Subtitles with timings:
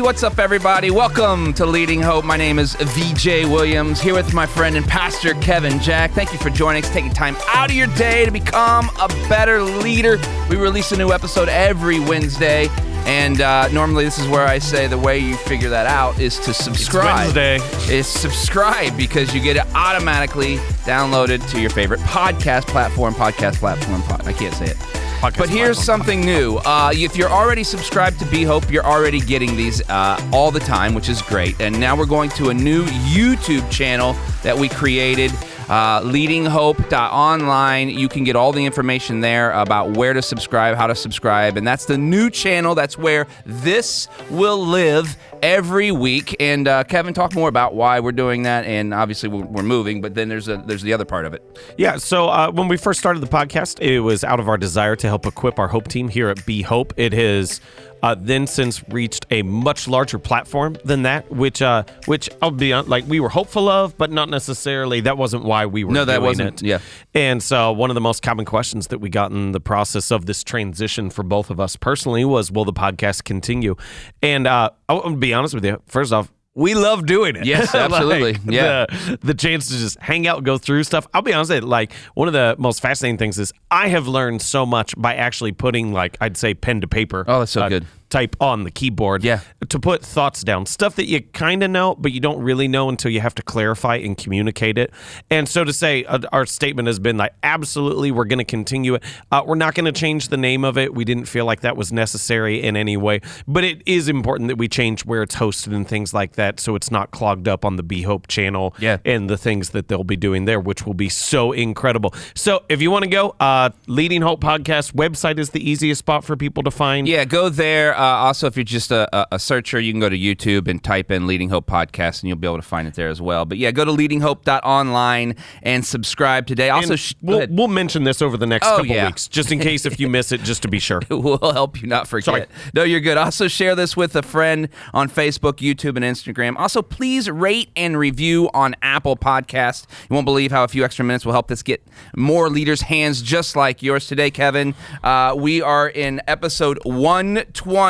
[0.00, 0.90] What's up, everybody?
[0.90, 2.24] Welcome to Leading Hope.
[2.24, 6.12] My name is VJ Williams, here with my friend and pastor Kevin Jack.
[6.12, 9.62] Thank you for joining us, taking time out of your day to become a better
[9.62, 10.18] leader.
[10.50, 12.68] We release a new episode every Wednesday.
[13.06, 16.40] And uh, normally, this is where I say the way you figure that out is
[16.40, 17.34] to subscribe.
[17.34, 17.56] Wednesday.
[17.88, 23.14] Is subscribe because you get it automatically downloaded to your favorite podcast platform.
[23.14, 24.02] Podcast platform.
[24.02, 24.76] Pod, I can't say it.
[24.76, 26.00] Podcast but here's platform.
[26.00, 26.56] something new.
[26.58, 30.60] Uh, if you're already subscribed to Be Hope, you're already getting these uh, all the
[30.60, 31.60] time, which is great.
[31.60, 35.30] And now we're going to a new YouTube channel that we created.
[35.68, 37.90] Uh, leadinghope.online.
[37.90, 41.66] You can get all the information there about where to subscribe, how to subscribe, and
[41.66, 42.74] that's the new channel.
[42.74, 46.36] That's where this will live every week.
[46.40, 48.64] And uh, Kevin, talk more about why we're doing that.
[48.64, 51.42] And obviously, we're, we're moving, but then there's a there's the other part of it.
[51.76, 54.96] Yeah, so uh, when we first started the podcast, it was out of our desire
[54.96, 56.94] to help equip our Hope team here at Be Hope.
[56.96, 57.60] It has
[58.02, 62.72] uh, then since reached a much larger platform than that, which uh, which I'll be
[62.72, 65.00] on, like we were hopeful of, but not necessarily.
[65.00, 65.92] That wasn't why we were.
[65.92, 66.66] No, that wasn't- It.
[66.66, 66.78] yeah.
[67.14, 70.26] And so one of the most common questions that we got in the process of
[70.26, 73.76] this transition for both of us personally was, "Will the podcast continue?"
[74.22, 75.80] And uh, I'll be honest with you.
[75.86, 76.30] First off.
[76.56, 77.44] We love doing it.
[77.44, 78.38] Yes, Like, absolutely.
[78.52, 78.86] Yeah.
[78.86, 81.06] the, the chance to just hang out, go through stuff.
[81.12, 84.08] I'll be honest, with you, like one of the most fascinating things is I have
[84.08, 87.26] learned so much by actually putting like I'd say pen to paper.
[87.28, 87.84] Oh, that's so uh, good.
[88.16, 89.22] Type on the keyboard.
[89.24, 89.40] Yeah.
[89.68, 92.88] To put thoughts down, stuff that you kind of know, but you don't really know
[92.88, 94.90] until you have to clarify and communicate it.
[95.30, 98.94] And so to say, uh, our statement has been like, absolutely, we're going to continue
[98.94, 99.02] it.
[99.30, 100.94] Uh, we're not going to change the name of it.
[100.94, 104.56] We didn't feel like that was necessary in any way, but it is important that
[104.56, 107.76] we change where it's hosted and things like that, so it's not clogged up on
[107.76, 108.96] the Be Hope channel Yeah.
[109.04, 112.14] and the things that they'll be doing there, which will be so incredible.
[112.34, 116.24] So if you want to go, uh, Leading Hope Podcast website is the easiest spot
[116.24, 117.06] for people to find.
[117.06, 117.94] Yeah, go there.
[117.94, 120.82] Uh, also, if you're just a, a, a searcher, you can go to YouTube and
[120.82, 123.44] type in Leading Hope Podcast, and you'll be able to find it there as well.
[123.44, 126.70] But yeah, go to leadinghope.online and subscribe today.
[126.70, 129.06] Also, sh- we'll, we'll mention this over the next Oh, couple yeah.
[129.06, 131.00] weeks, just in case if you miss it, just to be sure.
[131.10, 132.24] we'll help you not forget.
[132.24, 132.46] Sorry.
[132.74, 133.16] No, you're good.
[133.16, 136.56] Also, share this with a friend on Facebook, YouTube, and Instagram.
[136.56, 139.86] Also, please rate and review on Apple Podcast.
[140.10, 141.82] You won't believe how a few extra minutes will help this get
[142.16, 144.74] more leaders' hands just like yours today, Kevin.
[145.02, 147.85] Uh, we are in episode 120.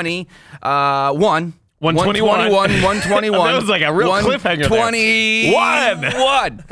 [0.63, 1.55] Uh, one.
[1.79, 2.51] 121.
[2.51, 3.39] 121.
[3.53, 5.53] That was like a real cliffhanger there.
[5.53, 6.65] 121.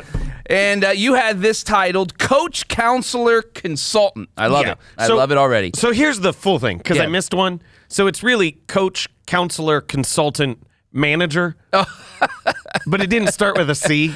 [0.47, 4.29] And uh, you had this titled Coach, Counselor, Consultant.
[4.37, 4.71] I love Yeah.
[4.73, 4.77] it.
[4.97, 5.71] I So- love it already.
[5.75, 7.03] So here's the full thing because Yeah.
[7.03, 7.61] I missed one.
[7.87, 10.59] So it's really coach, counselor, consultant,
[10.91, 11.55] manager.
[12.87, 14.13] but it didn't start with a C.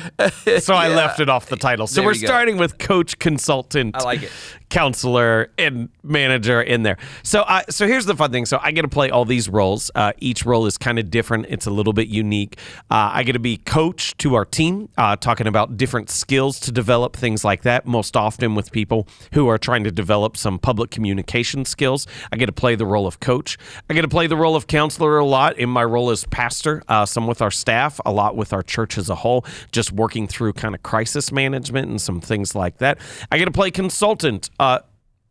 [0.59, 1.87] So I left it off the title.
[1.87, 4.31] So There we're starting with coach, consultant, I like it.
[4.69, 6.97] counselor, and manager in there.
[7.23, 8.45] So I so here's the fun thing.
[8.45, 9.91] So I get to play all these roles.
[9.95, 11.47] Uh, each role is kind of different.
[11.49, 12.57] It's a little bit unique.
[12.89, 16.71] Uh, I get to be coach to our team, uh, talking about different skills to
[16.71, 20.91] develop, things like that, most often with people who are trying to develop some public
[20.91, 22.07] communication skills.
[22.31, 23.57] I get to play the role of coach.
[23.89, 26.83] I get to play the role of counselor a lot in my role as pastor,
[26.87, 30.27] uh, some with our staff, a lot with our church as a whole, just working
[30.27, 32.99] through kind of crisis management and some things like that.
[33.31, 34.49] I get to play consultant.
[34.59, 34.79] Uh,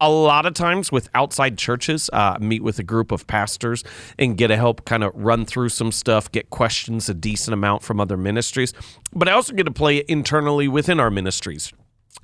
[0.01, 3.83] a lot of times with outside churches, uh, meet with a group of pastors
[4.19, 7.83] and get to help kind of run through some stuff, get questions a decent amount
[7.83, 8.73] from other ministries.
[9.12, 11.73] But I also get to play internally within our ministries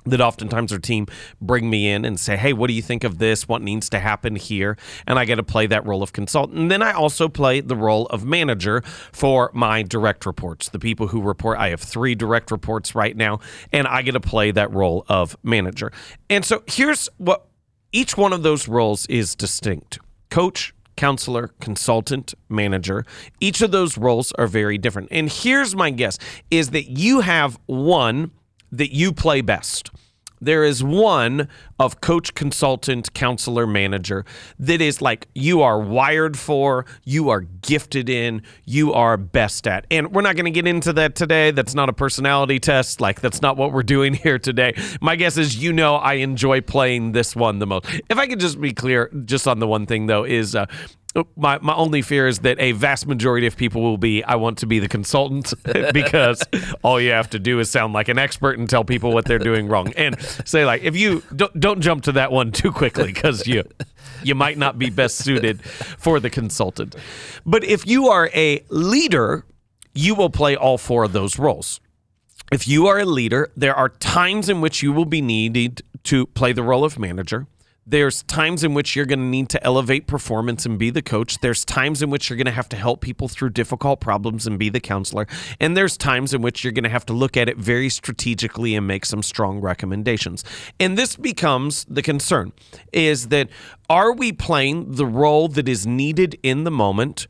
[0.05, 1.07] that oftentimes our team
[1.41, 3.47] bring me in and say, "Hey, what do you think of this?
[3.47, 4.77] What needs to happen here?"
[5.07, 6.57] And I get to play that role of consultant.
[6.57, 11.07] And then I also play the role of manager for my direct reports, the people
[11.07, 11.57] who report.
[11.57, 13.39] I have three direct reports right now,
[13.71, 15.91] and I get to play that role of manager.
[16.29, 17.45] And so here's what
[17.91, 19.99] each one of those roles is distinct:
[20.29, 20.73] coach.
[20.97, 23.03] Counselor, consultant, manager.
[23.41, 25.09] Each of those roles are very different.
[25.11, 26.17] And here's my guess
[26.49, 28.31] is that you have one
[28.77, 29.91] that you play best.
[30.41, 31.47] There is one
[31.79, 34.25] of coach, consultant, counselor, manager
[34.59, 39.87] that is like you are wired for, you are gifted in, you are best at.
[39.89, 41.51] And we're not going to get into that today.
[41.51, 43.01] That's not a personality test.
[43.01, 44.75] Like, that's not what we're doing here today.
[45.01, 47.85] My guess is you know I enjoy playing this one the most.
[48.09, 50.65] If I could just be clear, just on the one thing though, is uh,
[51.35, 54.57] my, my only fear is that a vast majority of people will be I want
[54.59, 55.53] to be the consultant
[55.93, 56.43] because
[56.83, 59.39] all you have to do is sound like an expert and tell people what they're
[59.39, 59.93] doing wrong.
[59.95, 63.63] And say like if you don't, don't jump to that one too quickly because you
[64.23, 66.95] you might not be best suited for the consultant.
[67.45, 69.45] But if you are a leader
[69.95, 71.79] you will play all four of those roles.
[72.51, 76.27] If you are a leader, there are times in which you will be needed to
[76.27, 77.47] play the role of manager.
[77.87, 81.37] There's times in which you're going to need to elevate performance and be the coach.
[81.41, 84.57] There's times in which you're going to have to help people through difficult problems and
[84.57, 85.27] be the counselor.
[85.59, 88.73] And there's times in which you're going to have to look at it very strategically
[88.73, 90.43] and make some strong recommendations.
[90.79, 92.53] And this becomes the concern
[92.91, 93.49] is that
[93.87, 97.27] are we playing the role that is needed in the moment?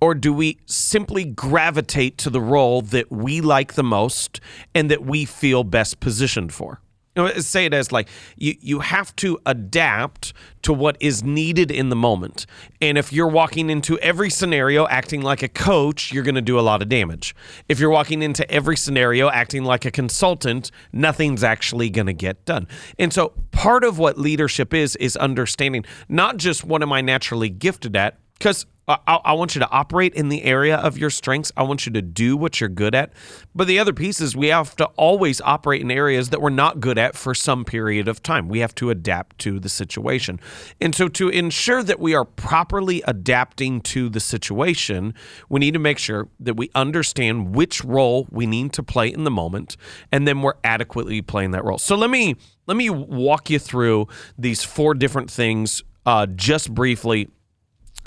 [0.00, 4.40] Or do we simply gravitate to the role that we like the most
[4.74, 6.80] and that we feel best positioned for?
[7.18, 10.32] Know, say it as like you, you have to adapt
[10.62, 12.46] to what is needed in the moment.
[12.80, 16.58] And if you're walking into every scenario acting like a coach, you're going to do
[16.58, 17.34] a lot of damage.
[17.68, 22.44] If you're walking into every scenario acting like a consultant, nothing's actually going to get
[22.44, 22.68] done.
[22.98, 27.48] And so part of what leadership is, is understanding not just what am I naturally
[27.48, 31.52] gifted at, because I, I, want you to operate in the area of your strengths.
[31.58, 33.12] I want you to do what you're good at.
[33.54, 36.80] But the other piece is we have to always operate in areas that we're not
[36.80, 38.48] good at for some period of time.
[38.48, 40.40] We have to adapt to the situation.
[40.80, 45.12] And so, to ensure that we are properly adapting to the situation,
[45.50, 49.24] we need to make sure that we understand which role we need to play in
[49.24, 49.76] the moment,
[50.10, 51.78] and then we're adequately playing that role.
[51.78, 52.36] So, let me
[52.66, 54.08] let me walk you through
[54.38, 57.28] these four different things uh, just briefly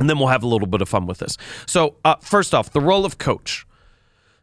[0.01, 1.37] and then we'll have a little bit of fun with this.
[1.67, 3.67] So, uh, first off, the role of coach.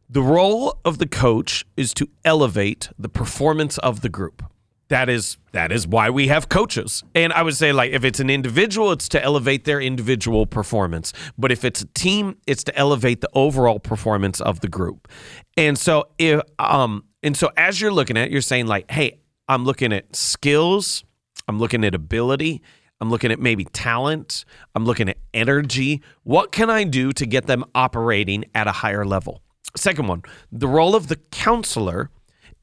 [0.09, 4.45] The role of the coach is to elevate the performance of the group.
[4.87, 7.03] That is that is why we have coaches.
[7.13, 11.13] And I would say like if it's an individual, it's to elevate their individual performance.
[11.37, 15.09] But if it's a team, it's to elevate the overall performance of the group.
[15.57, 19.19] And so if um and so as you're looking at, it, you're saying like, hey,
[19.49, 21.05] I'm looking at skills,
[21.49, 22.63] I'm looking at ability,
[23.01, 24.45] I'm looking at maybe talent.
[24.75, 26.03] I'm looking at energy.
[26.25, 29.43] What can I do to get them operating at a higher level?
[29.77, 32.11] Second one, the role of the counselor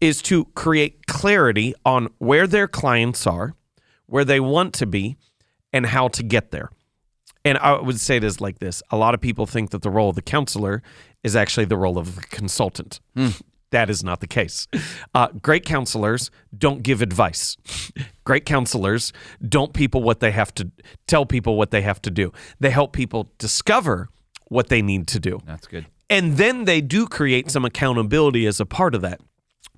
[0.01, 3.55] is to create clarity on where their clients are,
[4.07, 5.15] where they want to be,
[5.71, 6.69] and how to get there.
[7.43, 9.89] And I would say it is like this a lot of people think that the
[9.89, 10.81] role of the counselor
[11.23, 12.99] is actually the role of the consultant.
[13.15, 13.41] Mm.
[13.71, 14.67] That is not the case.
[15.13, 17.57] Uh, great counselors don't give advice.
[18.23, 19.11] great counselors
[19.47, 20.71] don't people what they have to
[21.07, 22.31] tell people what they have to do.
[22.59, 24.09] They help people discover
[24.47, 25.41] what they need to do.
[25.45, 25.85] That's good.
[26.09, 29.19] And then they do create some accountability as a part of that.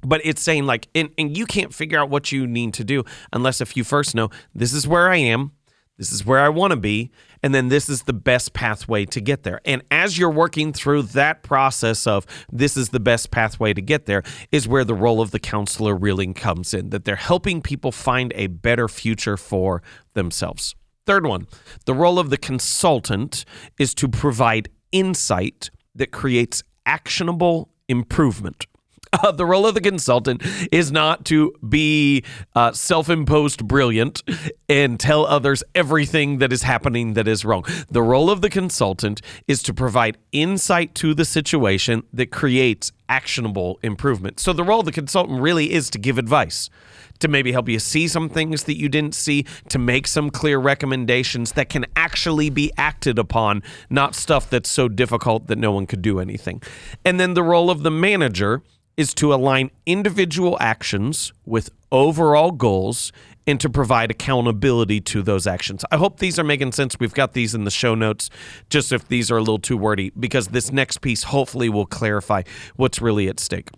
[0.02, 3.04] But it's saying like, and, and you can't figure out what you need to do
[3.34, 5.54] unless if you first know this is where I am,
[5.98, 7.12] this is where I want to be.
[7.44, 9.62] And then this is the best pathway to get there.
[9.66, 14.06] And as you're working through that process of this is the best pathway to get
[14.06, 17.92] there, is where the role of the counselor really comes in, that they're helping people
[17.92, 19.82] find a better future for
[20.14, 20.76] themselves.
[21.06, 21.48] Third one,
[21.86, 23.46] the role of the consultant
[23.80, 28.66] is to provide insight that creates actionable improvement.
[29.24, 32.24] Uh, the role of the consultant is not to be
[32.56, 34.22] uh, self imposed brilliant
[34.70, 37.66] and tell others everything that is happening that is wrong.
[37.90, 43.80] The role of the consultant is to provide insight to the situation that creates actionable
[43.82, 44.40] improvement.
[44.40, 46.70] So the role of the consultant really is to give advice.
[47.20, 50.60] To maybe help you see some things that you didn't see, to make some clear
[50.60, 55.88] recommendations that can actually be acted upon, not stuff that's so difficult that no one
[55.88, 56.62] could do anything.
[57.04, 58.62] And then the role of the manager
[58.98, 63.12] is to align individual actions with overall goals
[63.46, 65.86] and to provide accountability to those actions.
[65.92, 67.00] I hope these are making sense.
[67.00, 68.30] We've got these in the show notes,
[68.70, 72.42] just if these are a little too wordy, because this next piece hopefully will clarify
[72.76, 73.70] what's really at stake.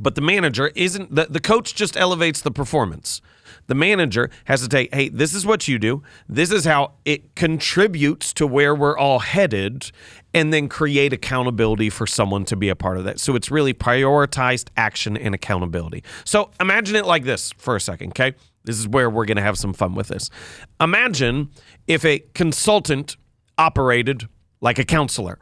[0.00, 3.20] But the manager isn't, the, the coach just elevates the performance.
[3.66, 6.02] The manager has to take, hey, this is what you do.
[6.28, 9.90] This is how it contributes to where we're all headed,
[10.34, 13.20] and then create accountability for someone to be a part of that.
[13.20, 16.02] So it's really prioritized action and accountability.
[16.24, 18.34] So imagine it like this for a second, okay?
[18.64, 20.30] This is where we're going to have some fun with this.
[20.80, 21.50] Imagine
[21.86, 23.16] if a consultant
[23.56, 24.28] operated
[24.60, 25.38] like a counselor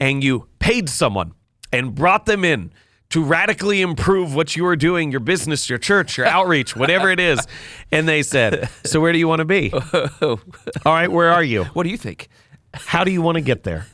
[0.00, 1.32] and you paid someone
[1.72, 2.72] and brought them in
[3.12, 7.20] to radically improve what you are doing, your business, your church, your outreach, whatever it
[7.20, 7.46] is.
[7.90, 9.72] And they said, So where do you want to be?
[10.22, 10.38] All
[10.86, 11.64] right, where are you?
[11.64, 12.28] What do you think?
[12.74, 13.86] How do you want to get there?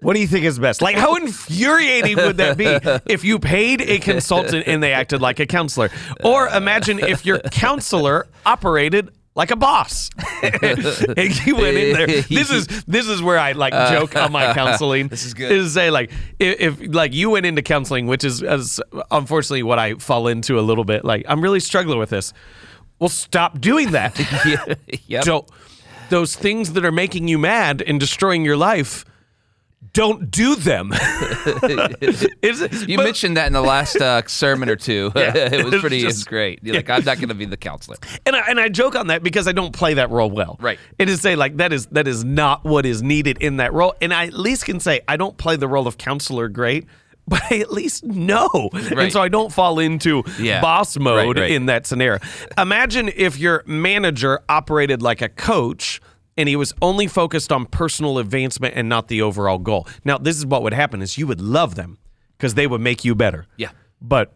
[0.00, 0.82] What do you think is best?
[0.82, 2.66] Like, how infuriating would that be
[3.10, 5.90] if you paid a consultant and they acted like a counselor?
[6.22, 10.10] Or imagine if your counselor operated like a boss.
[10.42, 12.06] and you went in there.
[12.28, 15.08] This is this is where I like joke on my counseling.
[15.16, 15.52] This is good.
[15.52, 19.78] Is say like if, if like you went into counseling, which is as unfortunately what
[19.78, 21.04] I fall into a little bit.
[21.04, 22.32] Like I'm really struggling with this.
[22.98, 24.18] Well, stop doing that.
[24.46, 24.74] yeah.
[25.06, 25.24] yep.
[25.24, 25.46] So
[26.08, 29.04] those things that are making you mad and destroying your life
[29.92, 30.92] don't do them.
[32.00, 35.10] You but- mentioned that in the last uh, sermon or two.
[35.16, 36.00] it was pretty.
[36.00, 36.60] just- it's great.
[36.62, 37.96] You're like, I'm not going to be the counselor.
[38.24, 40.56] and I, and I joke on that because I don't play that role well.
[40.60, 40.78] Right.
[40.98, 43.94] It is say like that is that is not what is needed in that role.
[44.00, 46.86] And I at least can say I don't play the role of counselor great,
[47.28, 48.70] but I at least know.
[48.72, 50.60] And so I don't fall into Yeah.
[50.60, 51.50] boss mode Right, right.
[51.50, 52.20] in that scenario.
[52.58, 56.00] Imagine if your manager operated like a coach
[56.36, 59.86] and he was only focused on personal advancement and not the overall goal.
[60.04, 61.98] Now, this is what would happen is you would love them
[62.36, 63.46] because they would make you better.
[63.56, 63.70] Yeah.
[64.00, 64.34] But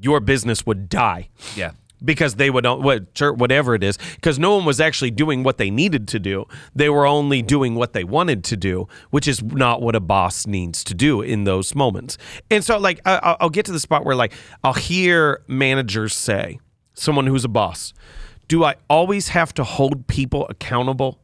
[0.00, 1.72] your business would die Yeah.
[2.04, 5.70] because they would uh, whatever it is because no one was actually doing what they
[5.70, 6.44] needed to do
[6.74, 10.44] they were only doing what they wanted to do which is not what a boss
[10.44, 12.18] needs to do in those moments
[12.50, 14.32] and so like I'll- I'll get to the spot where like
[14.64, 16.58] i'll hear managers say
[16.94, 17.92] someone who's a boss
[18.48, 21.20] do i always have to hold people accountable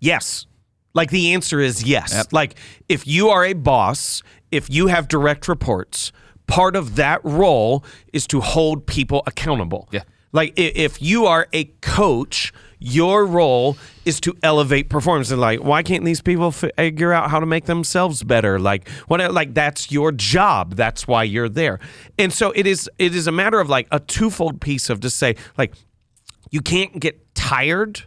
[0.00, 0.46] yes.
[0.94, 2.12] Like the answer is yes.
[2.14, 2.32] Yep.
[2.32, 2.54] like
[2.88, 6.12] if you are a boss if you have direct reports
[6.46, 9.88] part of that role is to hold people accountable.
[9.90, 10.02] Yeah.
[10.32, 15.30] like if you are a coach your role is to elevate performance.
[15.30, 18.58] And like why can't these people figure out how to make themselves better?
[18.58, 20.76] Like what like that's your job.
[20.76, 21.80] That's why you're there.
[22.18, 25.10] And so it is it is a matter of like a twofold piece of to
[25.10, 25.74] say like
[26.50, 28.04] you can't get tired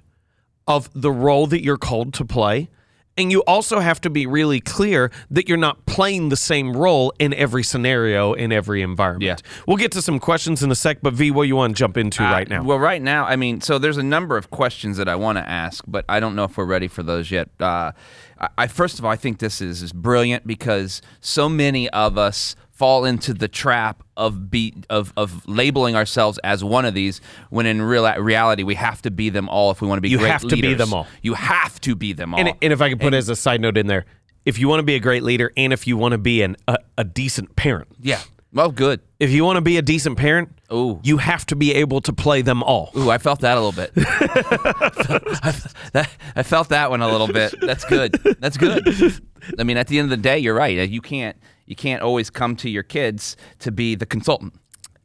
[0.70, 2.70] of the role that you're called to play.
[3.18, 7.12] And you also have to be really clear that you're not playing the same role
[7.20, 9.42] in every scenario, in every environment.
[9.44, 9.64] Yeah.
[9.68, 11.98] We'll get to some questions in a sec, but V, what you want to jump
[11.98, 12.62] into right now?
[12.62, 15.38] Uh, Well, right now, I mean, so there's a number of questions that I want
[15.38, 17.50] to ask, but I don't know if we're ready for those yet.
[17.60, 17.92] Uh,
[18.40, 22.18] I, I first of all, I think this is, is brilliant because so many of
[22.18, 27.20] us fall into the trap of be of, of labeling ourselves as one of these
[27.50, 30.16] when in real reality we have to be them all if we want to be
[30.16, 30.22] great leaders.
[30.22, 31.08] You great have to be them all.
[31.22, 32.40] You have to be them all.
[32.40, 34.06] and, and if I could put as a side note in there,
[34.46, 36.56] if you want to be a great leader and if you want to be an,
[36.70, 38.22] a, a decent parent, yeah.
[38.52, 39.02] Well, good.
[39.20, 41.00] if you want to be a decent parent, Ooh.
[41.04, 42.92] you have to be able to play them all.
[42.98, 43.92] Ooh, I felt that a little bit.
[43.98, 45.56] I,
[45.94, 47.54] that, I felt that one a little bit.
[47.62, 48.14] That's good.
[48.40, 49.22] That's good.
[49.60, 50.90] I mean, at the end of the day, you're right.
[50.90, 51.38] You can't
[51.70, 54.54] you can't always come to your kids to be the consultant.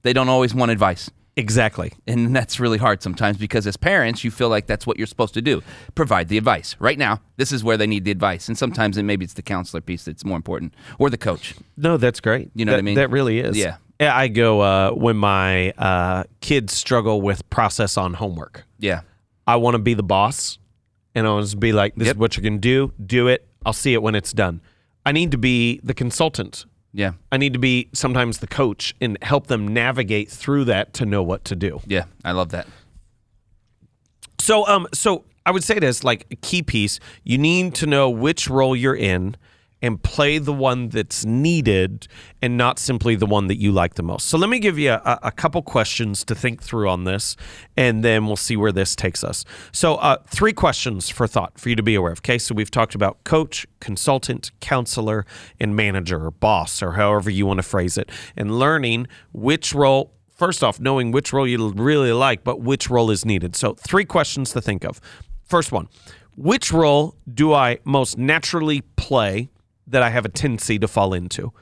[0.02, 1.08] They don't always want advice.
[1.36, 1.92] Exactly.
[2.06, 5.34] And that's really hard sometimes because as parents, you feel like that's what you're supposed
[5.34, 5.62] to do.
[5.96, 6.76] Provide the advice.
[6.78, 8.46] Right now, this is where they need the advice.
[8.48, 11.54] And sometimes it, maybe it's the counselor piece that's more important or the coach.
[11.76, 12.50] No, that's great.
[12.54, 12.94] You know That- what I mean?
[12.96, 13.56] That really is.
[13.56, 13.76] Yeah.
[14.00, 18.64] Yeah, I go uh, when my uh, kids struggle with process on homework.
[18.78, 19.00] Yeah.
[19.46, 20.58] I want to be the boss,
[21.14, 22.16] and I want to be like, "This Yep.
[22.16, 22.92] is what you're gonna do.
[23.04, 23.46] Do it.
[23.64, 24.60] I'll see it when it's done."
[25.06, 26.66] I need to be the consultant.
[26.92, 27.12] Yeah.
[27.32, 31.22] I need to be sometimes the coach and help them navigate through that to know
[31.22, 31.80] what to do.
[31.86, 32.04] Yeah.
[32.24, 32.66] I love that.
[34.38, 37.00] So, um, so I would say this like a key piece.
[37.24, 39.36] You need to know which role you're in
[39.84, 42.08] and play the one that's needed
[42.40, 44.28] and not simply the one that you like the most.
[44.28, 47.36] So let me give you a, a couple questions to think through on this,
[47.76, 49.44] and then we'll see where this takes us.
[49.72, 52.20] So, uh, three questions for thought for you to be aware of.
[52.20, 55.26] Okay, so we've talked about coach, consultant, counselor,
[55.60, 60.14] and manager or boss, or however you want to phrase it, and learning which role
[60.34, 63.54] first off, knowing which role you really like, but which role is needed.
[63.54, 64.98] So, three questions to think of.
[65.44, 65.88] First one
[66.36, 69.50] Which role do I most naturally play
[69.86, 71.52] that I have a tendency to fall into?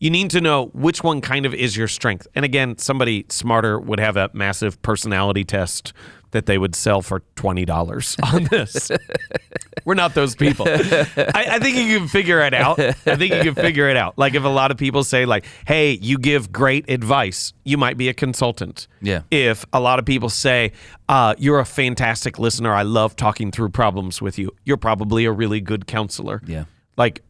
[0.00, 2.26] You need to know which one kind of is your strength.
[2.34, 5.92] And again, somebody smarter would have a massive personality test
[6.30, 8.90] that they would sell for $20 on this.
[9.84, 10.66] We're not those people.
[10.68, 12.78] I, I think you can figure it out.
[12.78, 14.18] I think you can figure it out.
[14.18, 17.96] Like if a lot of people say like, "Hey, you give great advice," you might
[17.96, 18.86] be a consultant.
[19.00, 19.22] Yeah.
[19.30, 20.72] If a lot of people say,
[21.08, 22.74] uh, "You're a fantastic listener.
[22.74, 26.42] I love talking through problems with you," you're probably a really good counselor.
[26.46, 26.64] Yeah.
[26.98, 27.22] Like,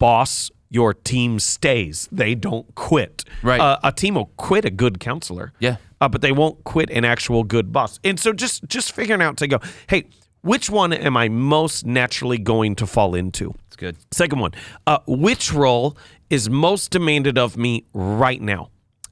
[0.00, 2.08] boss, your team stays.
[2.10, 3.24] They don't quit.
[3.44, 3.60] Right.
[3.60, 5.76] Uh, a team will quit a good counselor Yeah.
[6.00, 8.00] uh, but they won't quit an actual good boss.
[8.02, 10.04] And so just just figuring out to go, hey,
[10.42, 13.54] which one am I most naturally going to fall into?
[13.68, 13.96] It's good.
[14.10, 14.52] Second one,
[14.86, 15.96] uh, which role
[16.30, 18.70] is most demanded of me right now?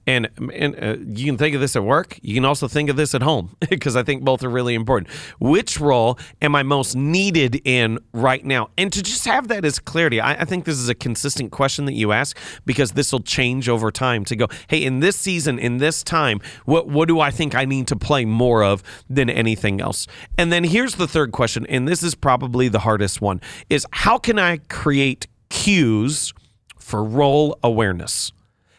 [0.09, 2.19] And, and uh, you can think of this at work.
[2.23, 5.13] You can also think of this at home because I think both are really important.
[5.39, 8.71] Which role am I most needed in right now?
[8.79, 11.85] And to just have that as clarity, I, I think this is a consistent question
[11.85, 14.25] that you ask because this will change over time.
[14.25, 17.67] To go, hey, in this season, in this time, what what do I think I
[17.67, 20.07] need to play more of than anything else?
[20.39, 24.17] And then here's the third question, and this is probably the hardest one: is how
[24.17, 26.33] can I create cues
[26.79, 28.33] for role awareness?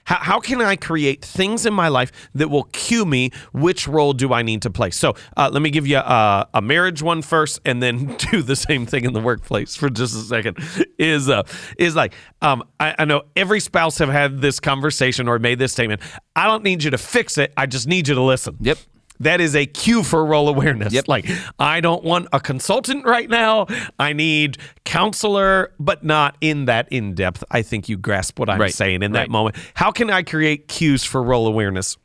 [0.09, 4.13] How, how can I create things in my life that will cue me which role
[4.13, 4.89] do I need to play?
[4.89, 8.55] So uh, let me give you a, a marriage one first, and then do the
[8.55, 10.57] same thing in the workplace for just a second.
[10.97, 11.43] Is uh,
[11.77, 15.73] is like um, I, I know every spouse have had this conversation or made this
[15.73, 16.01] statement.
[16.35, 17.53] I don't need you to fix it.
[17.55, 18.57] I just need you to listen.
[18.61, 18.79] Yep.
[19.21, 20.93] That is a cue for role awareness.
[20.93, 21.07] Yep.
[21.09, 23.67] Like, I don't want a consultant right now.
[23.99, 27.43] I need counselor, but not in that in depth.
[27.51, 28.73] I think you grasp what I'm Right.
[28.73, 29.21] saying in Right.
[29.21, 29.55] that moment.
[29.73, 31.97] How can I create cues for role awareness?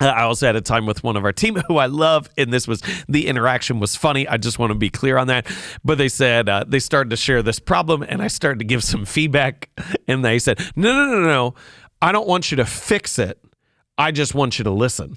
[0.00, 2.52] Uh, I also had a time with one of our team who I love, and
[2.52, 4.28] this was the interaction was funny.
[4.28, 5.46] I just want to be clear on that.
[5.84, 8.84] But they said uh, they started to share this problem, and I started to give
[8.84, 9.70] some feedback,
[10.06, 11.54] and they said, "No, no, no, no,
[12.02, 13.38] I don't want you to fix it.
[13.98, 15.16] I just want you to listen."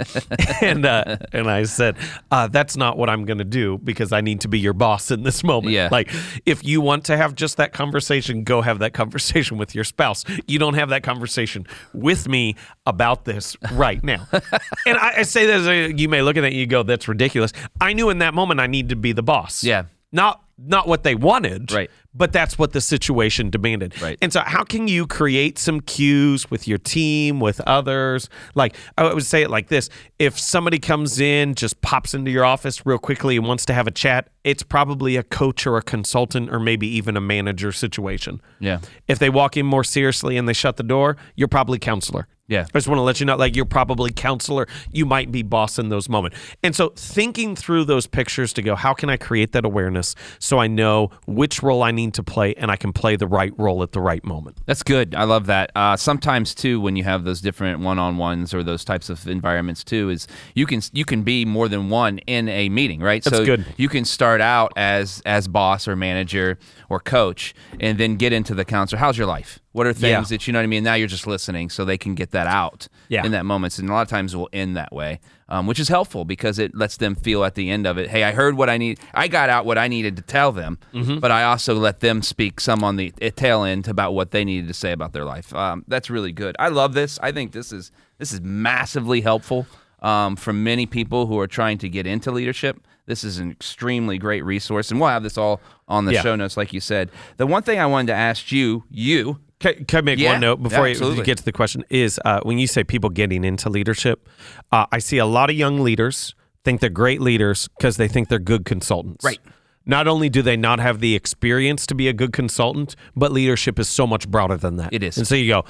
[0.62, 1.96] and uh, and I said,
[2.30, 5.10] uh, "That's not what I'm going to do because I need to be your boss
[5.10, 5.72] in this moment.
[5.72, 5.88] Yeah.
[5.90, 6.12] Like,
[6.46, 10.24] if you want to have just that conversation, go have that conversation with your spouse.
[10.46, 15.46] You don't have that conversation with me about this right now." and I, I say
[15.46, 18.18] that a, you may look at that and you go, "That's ridiculous." I knew in
[18.18, 19.64] that moment I needed to be the boss.
[19.64, 19.84] Yeah.
[20.12, 21.72] Not not what they wanted.
[21.72, 21.90] Right.
[22.16, 24.00] But that's what the situation demanded.
[24.00, 24.16] Right.
[24.22, 28.28] And so, how can you create some cues with your team, with others?
[28.54, 32.44] Like, I would say it like this if somebody comes in, just pops into your
[32.44, 35.82] office real quickly and wants to have a chat, it's probably a coach or a
[35.82, 38.40] consultant or maybe even a manager situation.
[38.60, 38.78] Yeah.
[39.08, 42.28] If they walk in more seriously and they shut the door, you're probably counselor.
[42.46, 42.66] Yeah.
[42.74, 44.66] I just want to let you know, like, you're probably counselor.
[44.92, 46.36] You might be boss in those moments.
[46.62, 50.58] And so, thinking through those pictures to go, how can I create that awareness so
[50.58, 53.82] I know which role I need to play and I can play the right role
[53.82, 54.58] at the right moment?
[54.66, 55.14] That's good.
[55.14, 55.72] I love that.
[55.74, 60.10] Uh, sometimes too, when you have those different one-on-ones or those types of environments too,
[60.10, 63.24] is you can you can be more than one in a meeting, right?
[63.24, 63.64] That's so good.
[63.78, 66.58] You can start out as as boss or manager
[66.90, 68.98] or coach, and then get into the counselor.
[68.98, 69.60] How's your life?
[69.74, 70.36] What are things Yeah.
[70.36, 70.84] that you know what I mean?
[70.84, 73.26] Now you're just listening, so they can get that out Yeah.
[73.26, 73.76] in that moment.
[73.80, 76.60] And a lot of times it will end that way, um, which is helpful because
[76.60, 79.00] it lets them feel at the end of it, hey, I heard what I need.
[79.12, 81.18] I got out what I needed to tell them, Mm-hmm.
[81.18, 84.44] but I also let them speak some on the eh, tail end about what they
[84.44, 85.52] needed to say about their life.
[85.52, 86.54] Um, that's really good.
[86.60, 87.18] I love this.
[87.20, 89.66] I think this is this is massively helpful
[90.02, 92.78] um, for many people who are trying to get into leadership.
[93.06, 96.22] This is an extremely great resource, and we'll have this all on the Yeah.
[96.22, 97.10] show notes, like you said.
[97.38, 100.40] The one thing I wanted to ask you, you, Can, can I make Yeah, one
[100.40, 101.84] note before you- you get to the question?
[101.88, 104.28] Is uh, when you say people getting into leadership,
[104.70, 106.34] uh, I see a lot of young leaders
[106.64, 109.24] think they're great leaders because they think they're good consultants.
[109.24, 109.40] Right.
[109.86, 113.78] Not only do they not have the experience to be a good consultant, but leadership
[113.78, 114.92] is so much broader than that.
[114.92, 115.16] It is.
[115.16, 115.64] And so you go,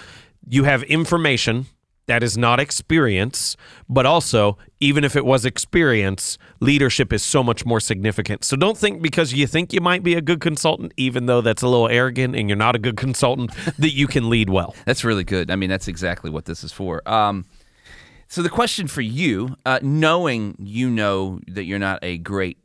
[0.49, 1.67] you have information
[2.07, 3.57] that is not experience,
[3.89, 8.45] but also, even if it was experience, leadership is so much more significant.
[8.45, 11.63] So don't think because you think you might be a good consultant, even though that's
[11.63, 14.75] a little arrogant and you're not a good consultant, that you can lead well.
[14.85, 15.51] That's really good.
[15.51, 17.07] I mean, that's exactly what this is for.
[17.09, 17.47] Um,
[18.29, 22.59] so the question for you, uh, knowing you know that you're not a great,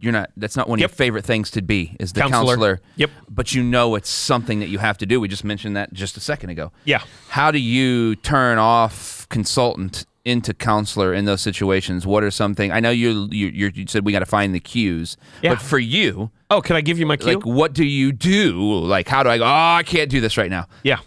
[0.00, 0.30] you're not.
[0.36, 0.90] That's not one of Yep.
[0.90, 2.44] your favorite things to be is the Counselor.
[2.46, 2.80] counselor.
[2.96, 3.10] Yep.
[3.30, 5.20] But you know it's something that you have to do.
[5.20, 6.72] We just mentioned that just a second ago.
[6.84, 7.02] Yeah.
[7.28, 12.06] How do you turn off consultant into counselor in those situations?
[12.06, 12.72] What are something?
[12.72, 15.50] I know you you, you said we got to find the cues, Yeah.
[15.54, 17.34] but for you, Oh, can I give you my cue?
[17.34, 18.60] like, what do you do?
[18.78, 19.44] Like, how do I go?
[19.44, 20.66] Oh, I can't do this right now.
[20.82, 20.98] yeah.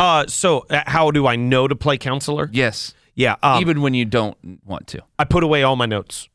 [0.00, 2.50] Uh, so uh, how do I know to play counselor?
[2.52, 3.36] Yes, Yeah.
[3.44, 5.02] Um, even when you don't want to.
[5.20, 6.28] I put away all my notes.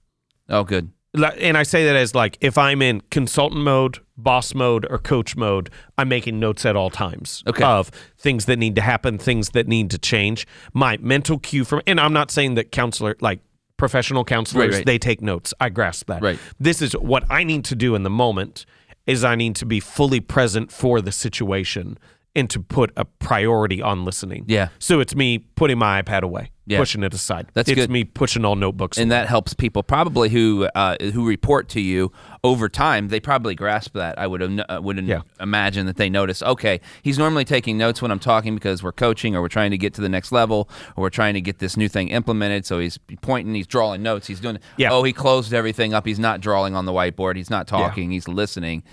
[0.47, 0.91] Oh, good.
[1.13, 5.35] And I say that as like if I'm in consultant mode, boss mode, or coach
[5.35, 7.63] mode, I'm making notes at all times Okay.
[7.63, 10.45] of things that need to happen, things that need to change.
[10.73, 13.39] My mental cue from, and I'm not saying that counselor like
[13.77, 14.85] professional counselors right.
[14.85, 15.53] they take notes.
[15.59, 16.21] I grasp that.
[16.21, 16.37] Right.
[16.59, 18.65] This is what I need to do in the moment.
[19.07, 21.97] Is I need to be fully present for the situation
[22.35, 24.45] and to put a priority on listening.
[24.47, 24.69] Yeah.
[24.77, 26.77] So it's me putting my iPad away, Yeah.
[26.77, 27.47] pushing it aside.
[27.55, 27.89] That's it's good.
[27.89, 28.99] me pushing all notebooks.
[28.99, 32.11] and that helps people probably who uh, who report to you
[32.43, 33.07] over time.
[33.07, 34.19] They probably grasp that.
[34.19, 35.21] I would have, uh, would Yeah.
[35.41, 36.43] imagine that they notice.
[36.43, 39.77] Okay, he's normally taking notes when I'm talking because we're coaching or we're trying to
[39.77, 42.63] get to the next level or we're trying to get this new thing implemented.
[42.65, 44.59] So he's pointing, he's drawing notes, he's doing.
[44.77, 44.91] Yeah.
[44.91, 46.05] Oh, he closed everything up.
[46.05, 47.37] He's not drawing on the whiteboard.
[47.37, 48.11] He's not talking.
[48.11, 48.83] He's listening,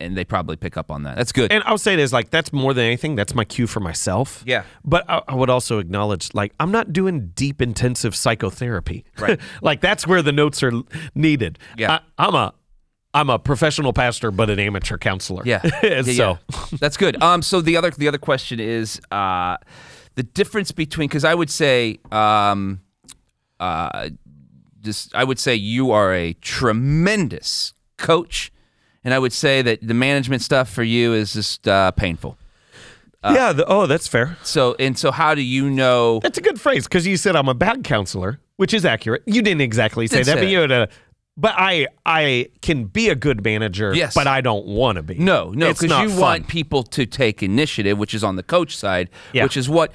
[0.00, 1.16] and they probably pick up on that.
[1.16, 1.52] That's good.
[1.52, 3.14] And I'll say it is like that's more than anything.
[3.16, 4.42] That's my cue for myself.
[4.46, 4.64] Yeah.
[4.84, 9.04] But I, I would also acknowledge like I'm not doing deep intensive psychotherapy.
[9.18, 9.38] Right.
[9.62, 10.72] like that's where the notes are
[11.14, 11.58] needed.
[11.76, 12.00] Yeah.
[12.18, 12.54] I, I'm a
[13.12, 15.42] I'm a professional pastor, but an amateur counselor.
[15.44, 15.60] Yeah.
[15.82, 16.78] And Yeah, so yeah.
[16.78, 17.20] that's good.
[17.22, 19.56] Um, so the other the other question is uh,
[20.14, 22.80] the difference between because I would say um,
[23.58, 24.10] uh,
[24.80, 28.52] just I would say you are a tremendous coach,
[29.04, 32.36] and I would say that the management stuff for you is just uh, painful.
[33.24, 33.52] yeah.
[33.52, 34.36] The, oh, that's fair.
[34.42, 36.20] So and so, how do you know?
[36.20, 39.22] That's a good phrase because you said I'm a bad counselor, which is accurate.
[39.26, 40.50] You didn't exactly say Didn't that, say but that.
[40.50, 40.88] you had a.
[41.36, 44.14] But I I can be a good manager, Yes.
[44.14, 45.14] but I don't want to be.
[45.14, 46.18] No, no, It's because not you fun.
[46.20, 49.44] want people to take initiative, which is on the coach side, Yeah.
[49.44, 49.92] which is what.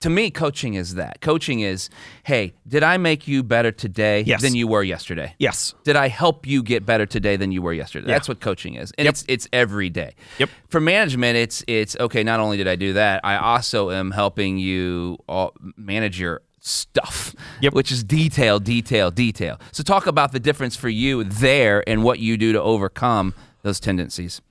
[0.00, 1.20] To me, coaching is that.
[1.22, 1.88] Coaching is,
[2.24, 4.42] hey, did I make you better today Yes.
[4.42, 5.34] than you were yesterday?
[5.38, 5.74] Yes.
[5.84, 8.06] Did I help you get better today than you were yesterday?
[8.06, 10.14] That's what coaching is, and it's it's every day.
[10.38, 10.50] Yep.
[10.68, 12.22] For management, it's it's okay.
[12.22, 17.34] Not only did I do that, I also am helping you all manage your stuff,
[17.62, 17.72] Yep.
[17.74, 19.58] which is detail, detail, detail.
[19.72, 23.32] So talk about the difference for you there and what you do to overcome
[23.62, 24.42] those tendencies.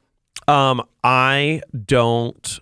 [0.47, 2.59] Um, I don't.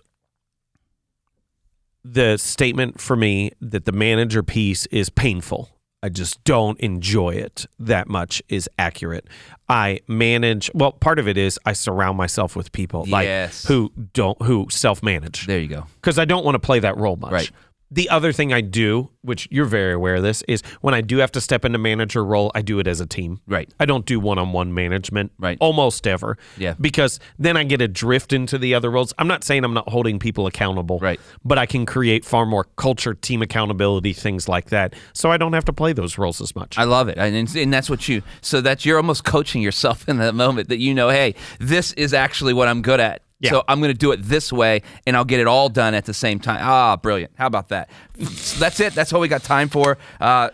[2.04, 5.70] The statement for me that the manager piece is painful.
[6.02, 9.26] I just don't enjoy it that much is accurate.
[9.70, 13.26] I manage well, part of it is I surround myself with people like
[13.66, 15.86] who don't who self-manage There you go.
[15.94, 17.32] because I don't want to play that role much.
[17.32, 17.50] Right.
[17.94, 21.18] The other thing I do, which you're very aware of this, is when I do
[21.18, 23.40] have to step into manager role, I do it as a team.
[23.46, 23.72] Right.
[23.78, 25.30] I don't do one-on-one management.
[25.38, 25.56] Right.
[25.60, 26.36] Almost ever.
[26.58, 26.74] Yeah.
[26.80, 29.14] Because then I get a drift into the other roles.
[29.16, 30.98] I'm not saying I'm not holding people accountable.
[30.98, 31.20] Right.
[31.44, 34.94] But I can create far more culture, team accountability, things like that.
[35.12, 36.76] So I don't have to play those roles as much.
[36.76, 38.22] I love it, and, and that's what you.
[38.40, 42.12] So that's you're almost coaching yourself in that moment that you know, hey, this is
[42.12, 43.22] actually what I'm good at.
[43.40, 43.50] Yeah.
[43.50, 46.04] So I'm going to do it this way, and I'll get it all done at
[46.06, 46.60] the same time.
[46.62, 47.32] Ah, brilliant!
[47.36, 47.90] How about that?
[48.26, 48.94] So that's it.
[48.94, 49.98] That's all we got time for.
[50.20, 50.50] Uh,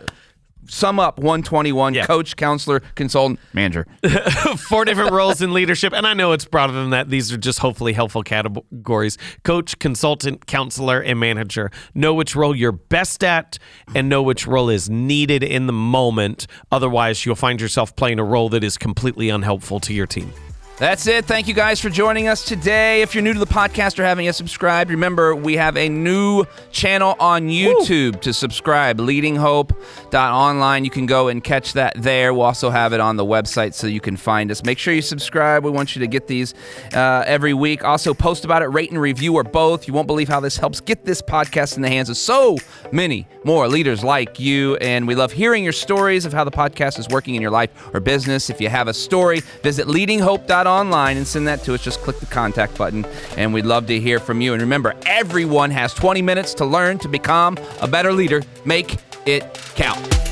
[0.67, 2.05] sum up 121: Yeah.
[2.05, 3.85] coach, counselor, consultant, manager.
[4.69, 5.93] Four different roles in leadership.
[5.93, 7.09] And I know it's broader than that.
[7.09, 11.71] These are just hopefully helpful categories coach, consultant, counselor, and manager.
[11.93, 13.57] Know which role you're best at
[13.93, 16.47] and know which role is needed in the moment.
[16.71, 20.33] Otherwise, you'll find yourself playing a role that is completely unhelpful to your team.
[20.81, 21.25] That's it.
[21.25, 23.03] Thank you guys for joining us today.
[23.03, 26.45] If you're new to the podcast or haven't yet subscribed, remember we have a new
[26.71, 30.83] channel on YouTube to subscribe, leadinghope.online.
[30.83, 32.33] You can go and catch that there.
[32.33, 34.63] We'll also have it on the website so you can find us.
[34.63, 35.63] Make sure you subscribe.
[35.63, 36.55] We want you to get these
[36.95, 37.83] uh, every week.
[37.83, 39.87] Also, post about it, rate and review, or both.
[39.87, 42.57] You won't believe how this helps get this podcast in the hands of so
[42.91, 44.77] many more leaders like you.
[44.77, 47.69] And we love hearing your stories of how the podcast is working in your life
[47.93, 48.49] or business.
[48.49, 51.83] If you have a story, visit leadinghope.online and send that to us.
[51.83, 53.05] Just click the contact button,
[53.37, 54.53] and we'd love to hear from you.
[54.53, 58.41] And remember, everyone has 20 minutes to learn to become a better leader.
[58.65, 59.43] Make it
[59.75, 60.30] count.